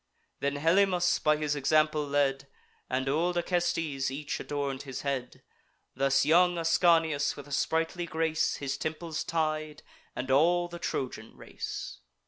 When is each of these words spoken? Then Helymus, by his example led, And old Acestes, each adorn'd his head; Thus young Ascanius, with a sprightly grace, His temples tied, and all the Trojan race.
Then 0.39 0.55
Helymus, 0.55 1.19
by 1.19 1.37
his 1.37 1.55
example 1.55 2.03
led, 2.03 2.47
And 2.89 3.07
old 3.07 3.37
Acestes, 3.37 4.09
each 4.09 4.39
adorn'd 4.39 4.81
his 4.81 5.01
head; 5.01 5.43
Thus 5.95 6.25
young 6.25 6.57
Ascanius, 6.57 7.35
with 7.35 7.47
a 7.47 7.51
sprightly 7.51 8.07
grace, 8.07 8.55
His 8.55 8.79
temples 8.79 9.23
tied, 9.23 9.83
and 10.15 10.31
all 10.31 10.67
the 10.67 10.79
Trojan 10.79 11.37
race. 11.37 11.99